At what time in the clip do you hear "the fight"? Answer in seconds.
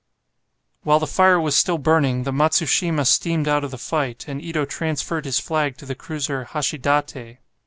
3.69-4.27